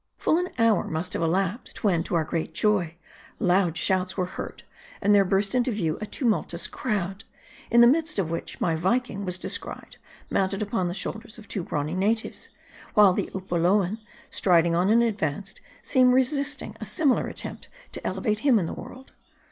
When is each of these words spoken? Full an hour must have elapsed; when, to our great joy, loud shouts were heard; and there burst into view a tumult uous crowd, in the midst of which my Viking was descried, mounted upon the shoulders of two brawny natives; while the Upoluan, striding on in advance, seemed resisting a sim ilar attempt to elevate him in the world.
Full 0.17 0.39
an 0.39 0.49
hour 0.57 0.85
must 0.87 1.13
have 1.13 1.21
elapsed; 1.21 1.83
when, 1.83 2.01
to 2.05 2.15
our 2.15 2.23
great 2.23 2.55
joy, 2.55 2.95
loud 3.37 3.77
shouts 3.77 4.17
were 4.17 4.25
heard; 4.25 4.63
and 4.99 5.13
there 5.13 5.23
burst 5.23 5.53
into 5.53 5.69
view 5.69 5.99
a 6.01 6.07
tumult 6.07 6.47
uous 6.49 6.67
crowd, 6.71 7.23
in 7.69 7.81
the 7.81 7.85
midst 7.87 8.17
of 8.17 8.31
which 8.31 8.59
my 8.59 8.75
Viking 8.75 9.25
was 9.25 9.37
descried, 9.37 9.97
mounted 10.31 10.63
upon 10.63 10.87
the 10.87 10.95
shoulders 10.95 11.37
of 11.37 11.47
two 11.47 11.61
brawny 11.61 11.93
natives; 11.93 12.49
while 12.95 13.13
the 13.13 13.29
Upoluan, 13.35 13.99
striding 14.31 14.73
on 14.73 14.89
in 14.89 15.03
advance, 15.03 15.53
seemed 15.83 16.13
resisting 16.15 16.75
a 16.81 16.85
sim 16.87 17.09
ilar 17.09 17.29
attempt 17.29 17.67
to 17.91 18.03
elevate 18.03 18.39
him 18.39 18.57
in 18.57 18.65
the 18.65 18.73
world. 18.73 19.11